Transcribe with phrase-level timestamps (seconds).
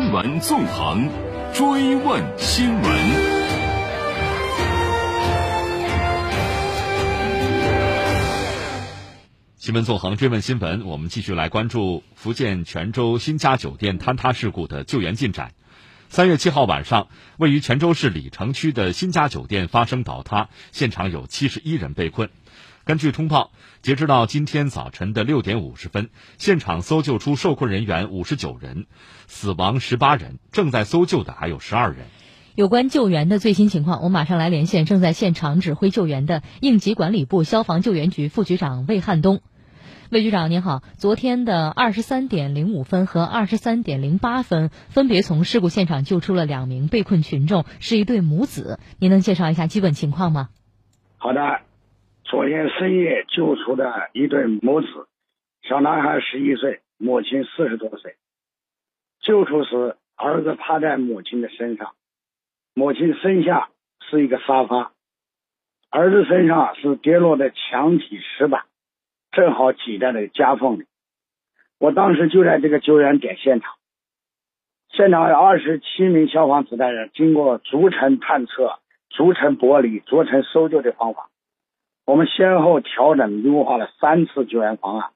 [0.00, 1.10] 新闻纵横，
[1.52, 2.82] 追问新闻。
[9.56, 10.86] 新闻纵横，追问新闻。
[10.86, 15.50] 我们继续来关注福建泉州新家酒店坍塌事故的救援进展。
[16.08, 22.30] 三月七号晚上，位于泉州市鲤城区的新家酒店发生倒塌，现场有七十一人被困。
[22.88, 23.50] 根据通报，
[23.82, 28.86] 截止到今天早晨的六点五十分，现场搜救出受困人员五十九人，
[29.26, 32.06] 死亡十八人，正在搜救的还有十二人。
[32.54, 39.42] 有关救援的最新情况，我马上来连线正在现场指挥救援的应急管理部消防救援局副局长魏汉东。
[40.08, 48.80] 魏局长您好，昨天的二十三点零五分和二十三点零八分，分别从事故现场救出了两名被困群众，是一对母子。
[48.98, 50.48] 您能介绍一下基本情况吗？
[51.18, 51.67] 好的。
[52.28, 54.86] 昨天深夜救出的一对母子，
[55.62, 58.16] 小男孩十一岁，母亲四十多岁。
[59.20, 61.94] 救出时，儿子趴在母亲的身上，
[62.74, 63.70] 母亲身下
[64.10, 64.92] 是一个沙发，
[65.88, 68.64] 儿子身上是跌落的墙体石板，
[69.32, 70.84] 正好挤在了夹缝里。
[71.78, 73.72] 我当时就在这个救援点现场，
[74.90, 81.30] 现场有二十七名消防指战员，经过逐层探测、逐层剥离、逐层搜救的方法。
[82.08, 85.10] 我们先后调整优化了三次救援方案，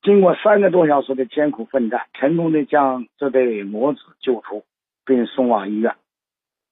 [0.00, 4.64] 经过三个多小时的艰苦奋战，成功的将这对母子救出，
[5.04, 5.94] 并送往医院。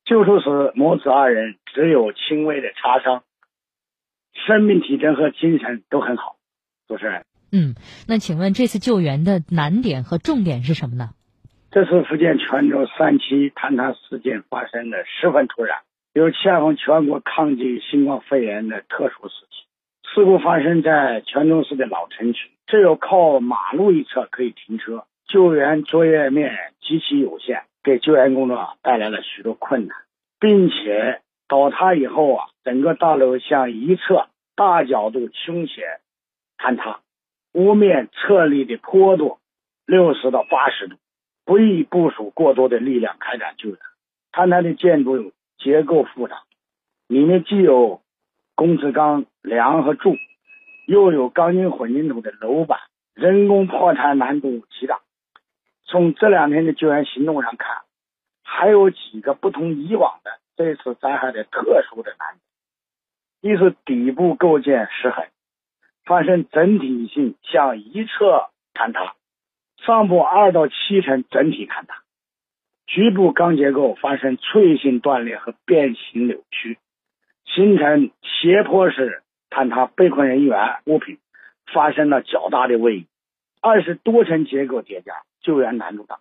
[0.07, 3.23] 救出时，母子二人只有轻微的擦伤，
[4.33, 6.37] 生命体征和精神都很好。
[6.89, 7.75] 主持人，嗯，
[8.09, 11.11] 那请问这次救援的难点和重点是什么呢？
[11.71, 15.81] 这次福建泉州三期坍塌事件发生的十分突然。
[16.15, 29.97] 又恰逢全国抗击新冠肺炎的特殊时期，事故发生在泉州市的老城区，只有靠马路一侧可以停车，救援作业面极其有限，给救援工作带来了许多困难，
[30.39, 35.99] 并且倒塌以后啊，整个大楼向一侧大角度倾斜
[36.59, 37.01] 坍塌，
[37.55, 39.39] 屋面侧立的坡度
[39.87, 40.97] 六十到八十度，
[41.47, 43.79] 不宜部署过多的力量开展救援。
[44.31, 45.33] 坍塌的建筑有。
[45.63, 46.43] 结构复杂，
[47.07, 48.03] 里面既有
[48.55, 50.17] 工字钢梁和柱，
[50.87, 52.81] 又有钢筋混凝土的楼板，
[53.15, 55.01] 人工破拆难度极大。
[55.85, 57.83] 从这两天的救援行动上看，
[58.43, 62.37] 还有几个不同以往的这次灾害的特殊的难
[63.41, 65.27] 点：一是底部构件失衡，
[66.05, 69.15] 发生整体性向一侧坍塌，
[69.85, 72.02] 上部二到七层整体坍塌。
[72.93, 76.77] 局部钢结构发生脆性断裂和变形扭曲，
[77.47, 81.17] 形成斜坡式坍塌，被困人员物品
[81.73, 83.07] 发生了较大的位移。
[83.63, 86.19] 二是多层结构叠加，救援难度大，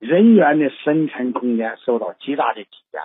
[0.00, 3.00] 人员的生存空间受到极大的挤压，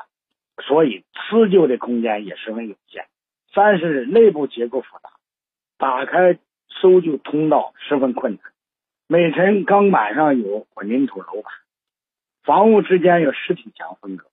[0.63, 3.06] 所以施救的空间也十分有限。
[3.53, 5.12] 三是内部结构复杂，
[5.78, 6.40] 打开
[6.81, 8.41] 搜救通道十分困难。
[9.07, 11.53] 每层钢板上有混凝土楼板。
[12.44, 14.26] 房屋之间有实体墙分隔，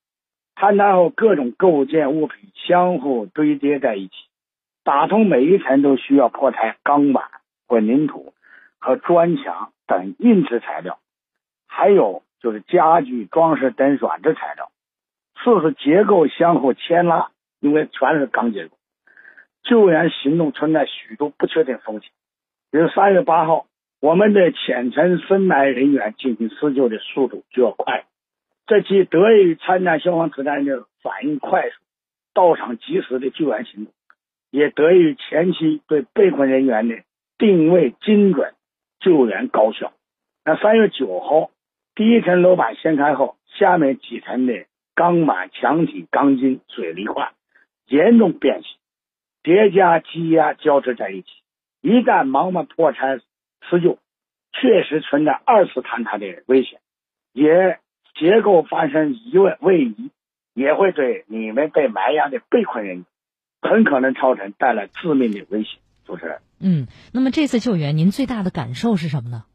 [0.57, 4.13] 坍塌后各种构件物品相互堆叠在一起，
[4.83, 7.23] 打通每一层都需要破拆钢板、
[7.67, 8.33] 混凝土
[8.79, 10.99] 和砖墙等硬质材料，
[11.67, 14.69] 还有就是家具、装饰等软质材料。
[15.41, 18.75] 四是结构相互牵拉，因为全是钢结构，
[19.63, 22.11] 救援行动存在许多不确定风险。
[22.71, 23.67] 比如三月八号。
[24.01, 28.05] 我们的浅层深埋人员进行施救的速度就要快，
[28.65, 31.75] 这既得益于参战消防指战员反应快速、
[32.33, 33.93] 到场及时的救援行动，
[34.49, 36.95] 也得益于前期对被困人员的
[37.37, 38.55] 定位精准、
[38.99, 39.93] 救援高效。
[40.43, 41.51] 那三月九号，
[41.93, 47.33] 第一层楼板掀开后，下面几层的钢板、墙体、钢筋、水泥块
[47.85, 48.71] 严重变形，
[49.43, 51.27] 叠加积压交织在一起，
[51.81, 53.19] 一旦盲目破拆。
[53.71, 53.97] 施救
[54.51, 56.81] 确实存在二次坍塌的危险，
[57.31, 57.79] 也
[58.19, 60.11] 结构发生移位位移，
[60.53, 63.05] 也会对你们被埋压的被困人员
[63.61, 65.79] 很可能造成带来致命的危险。
[66.03, 69.45] 主持人，嗯，那么这次救援您最大的感受是什么呢？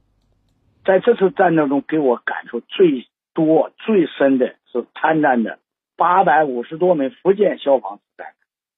[0.87, 5.59] 在这次战斗中，给我感受最多、最深的是参战的
[5.97, 8.29] 八百五十多名福建消防员，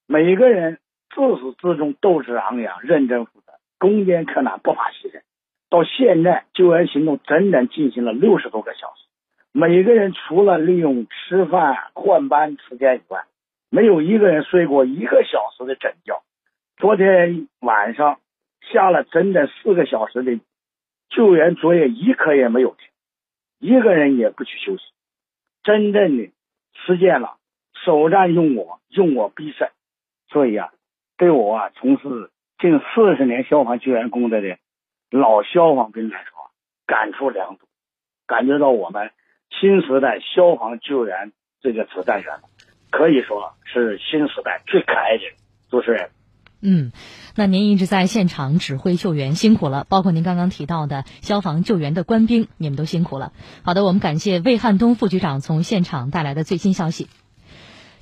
[0.07, 0.81] 每个人
[1.15, 3.53] 自始至终斗志昂扬、认真负责。
[3.79, 5.21] 攻坚克难，不怕牺牲。
[5.71, 9.05] 到现在，救援行动整整进行了六十多个小时。
[9.53, 13.25] 每个人除了利用吃饭换班时间以外，
[13.71, 16.23] 没有一个人睡过一个小时的整觉。
[16.77, 18.21] 昨天晚上
[18.73, 20.39] 下了整整四个小时的
[21.11, 22.89] 救援作业，一刻也没有停。
[23.59, 24.85] 一个人也不去休息，
[25.65, 26.31] 真正的
[26.87, 27.37] 实践了
[27.85, 29.69] 首战用我，用我必胜。
[30.31, 30.71] 所以啊，
[31.17, 34.57] 对我啊从事近四十年消防救援工作的
[35.11, 36.51] 老消防兵来说，
[36.87, 37.67] 感触良多，
[38.27, 39.11] 感觉到我们
[39.61, 42.41] 新时代消防救援这个指战员，
[42.91, 45.25] 可以说是新时代最可爱的
[45.71, 46.11] 主持人。
[46.61, 46.91] 嗯，
[47.37, 49.87] 那您一直在现场指挥救援，辛苦了。
[49.89, 53.33] 包括您刚刚提到的消防救援的官兵，你们都辛苦了。
[53.63, 57.09] 好的，我们感谢魏汉东副局长从现场带来的最新消息。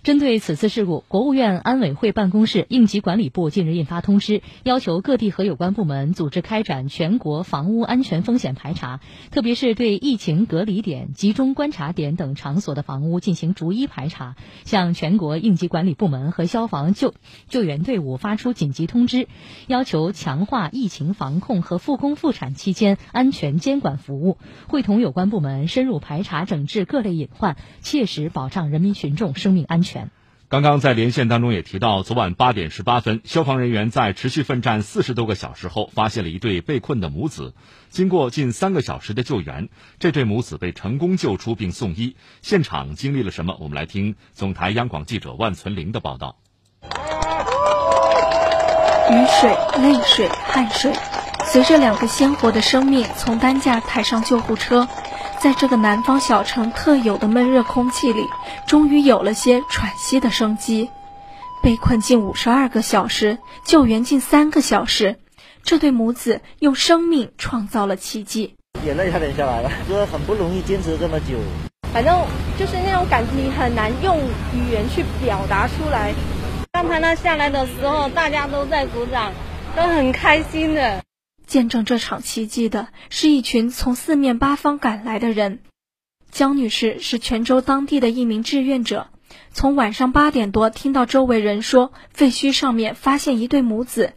[0.07, 9.01] 针对此次事故，国务院安委会办公室应急管理部近日印发通知，要求各地和有关部门组织开展全国房屋安全风险排查，
[9.33, 17.13] 特别是对疫情隔离点、集中观察点等场所的房屋进行逐一排查，向全国应急管理部门和消防救
[17.49, 19.27] 救援队伍发出紧急通知，
[19.67, 24.39] 要求强化疫情防控和复工复产期间安全监管服务，
[24.69, 29.96] 会同有关部门深入排查整治各类隐患，切实保障人民群众生命安全。
[30.49, 37.53] 刚刚在连线当中也提到，昨晚八点十八分，消防人员在持续奋战四十多个小时后，发现了一对被困的母子。
[37.91, 42.15] 经过近三个小时的救援，这对母子被成功救出并送医。
[42.43, 43.57] 现场经历了什么？
[43.59, 46.37] 我们来听总台央广记者万存玲的报道。
[49.11, 49.51] 雨水、
[49.83, 50.93] 泪水、汗水，
[51.47, 54.87] 随着两个鲜活的生命从担架抬上救护车。
[55.39, 58.23] 在这个南方小城特有的闷热空气里，
[58.67, 60.89] 终于有了些喘息的生机。
[61.65, 65.17] 被困近五十二个小时，救援近三个小时，
[65.65, 68.55] 这对母子用生命创造了奇迹。
[68.85, 71.37] 眼泪差点下来了，就是很不容易坚持这么久。
[71.93, 72.25] 反正
[72.57, 74.17] 就是那种感情很难用
[74.55, 76.15] 语言去表达出来。
[76.71, 79.33] 刚才他下来的时候，大家都在鼓掌，
[79.75, 81.03] 都很开心的。
[81.49, 85.59] 见证这场奇迹的是一群从四面八方赶来的人。
[86.31, 89.09] 江女士是泉州当地的一名志愿者，
[89.57, 94.13] 从晚上八点多听到周围人说废墟上面发现一对母子，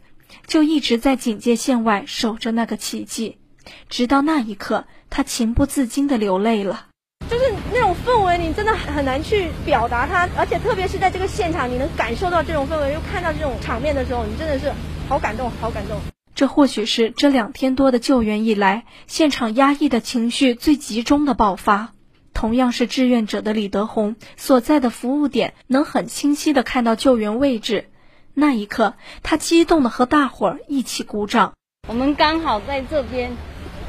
[0.46, 3.38] 就一直在警戒线外守着那个奇迹，
[3.88, 6.88] 直到那一刻，他情不自禁的流泪了。
[7.30, 14.70] 就是那种氛围，你真的很难去表达它，而且特别是在这个现场，你能感受到这种氛围，又看到这种场面的时候，你真的是
[15.08, 15.96] 好感动，好感动。
[16.34, 21.94] 这或许是这两天多的救援以来，现场压抑的情绪最集中的爆发。
[22.32, 27.86] 同样是志愿者的李德红所在的服务点，能很清晰的看到救援位置。
[28.34, 31.52] 那一刻，他激动的和大伙儿一起鼓掌。
[31.88, 33.32] 我们刚好在这边，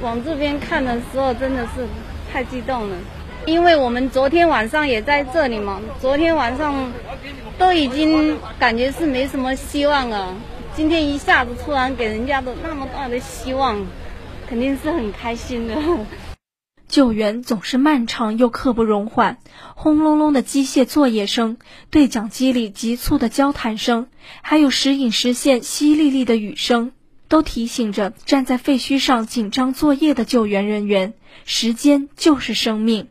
[0.02, 1.88] 往这边看的时候，真的是
[2.32, 2.98] 太激动了，
[3.46, 5.80] 因为我们昨天晚上也在这里嘛。
[6.00, 6.92] 昨天晚上
[7.58, 10.36] 都已经感觉是没什么希望了。
[10.74, 13.86] 今天一下子突然给人家的那么大的希望，
[14.50, 15.76] 肯定是很开心的。
[16.92, 19.38] 救援总是漫长又刻不容缓，
[19.76, 21.56] 轰隆隆的机械作业声，
[21.90, 24.08] 对讲机里急促的交谈声，
[24.42, 26.92] 还有时隐时现淅沥沥的雨声，
[27.30, 31.14] 都提醒着站在废墟上紧张作业的救援人员：
[31.46, 33.08] 时间就是生命。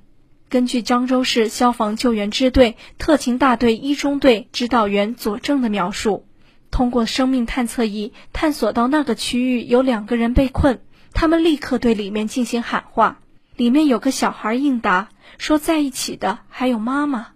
[0.51, 6.27] 根据漳州市消防救援支队特勤大队一中队指导员左正的描述。
[6.71, 10.81] 通过生命探测仪探索到那个区域有两个人被困，
[11.15, 13.21] 他们立刻对里面进行喊话。
[13.61, 17.27] 里面有个小孩应答说在一起的还有妈妈，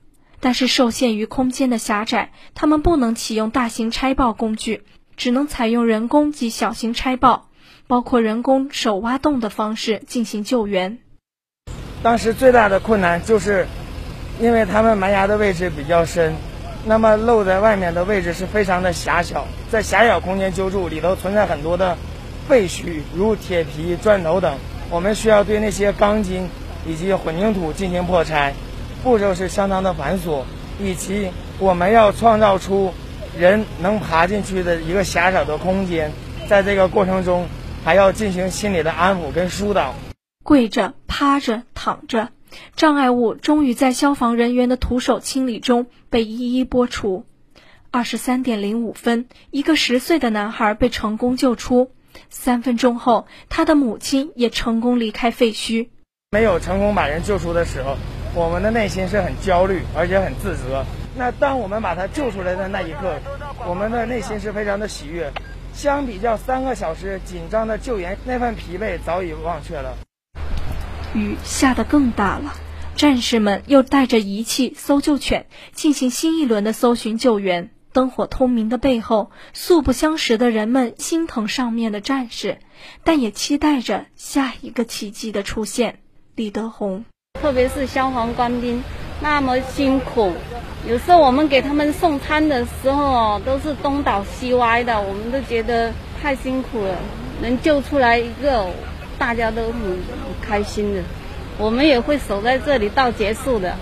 [0.40, 4.84] 但是受限于空间的狭窄，他们不能启用大型拆爆工具，
[5.18, 7.50] 只能采用人工及小型拆爆，
[7.86, 10.98] 包括人工手挖洞的方式进行救援。
[12.02, 13.66] 当时最大的困难就是，
[14.40, 16.34] 因为他们埋牙的位置比较深。
[16.86, 21.98] 那么露在外面的位置是非常的狭小，在狭小空间救助里头存在很多的
[22.48, 24.56] 废墟，如铁皮、砖头等，
[24.94, 26.48] 我们需要对那些钢筋
[26.86, 28.54] 以及混凝土进行破拆，
[29.02, 30.44] 步骤是相当的繁琐，
[30.80, 32.94] 以及我们要创造出
[33.36, 36.12] 人能爬进去的一个狭小的空间，
[36.48, 37.48] 在这个过程中
[37.84, 39.96] 还要进行心理的安抚跟疏导，
[40.44, 42.28] 跪着、趴着、躺着。
[42.76, 47.24] 障碍物终于在消防人员的徒手清理中被一一拨除。
[47.90, 51.90] 二十三点零五分，一个十岁的男孩被成功救出。
[52.30, 55.88] 三分钟后，他的母亲也成功离开废墟。
[56.30, 57.96] 没有成功把人救出的时候，
[58.34, 60.84] 我们的内心是很焦虑，而且很自责。
[61.16, 63.14] 那当我们把他救出来的那一刻，
[63.68, 65.32] 我们的内心是非常的喜悦。
[65.72, 69.96] 相比较三个小时紧张的救援，那份疲惫早已忘却了。
[71.14, 72.54] 雨下得更大了，
[72.96, 77.70] 战士们又带着仪器、搜救犬进行新一轮的搜寻救援。
[77.94, 82.58] 灯火通明的背后，素不相识的人们心疼上面的战士，
[83.04, 86.00] 但也期待着下一个奇迹的出现。
[86.34, 87.04] 李德红。
[87.40, 88.82] 特别是消防官兵
[89.20, 90.32] 那么辛苦，
[90.88, 96.98] 有时候我们给他们送餐的时候哦，都是东倒西歪的，我们都觉得太辛苦了。
[97.40, 98.66] 能救出来一个，
[99.18, 99.98] 大家都很
[100.42, 101.02] 开心的。
[101.58, 103.76] 我们也会守在这里到结束的。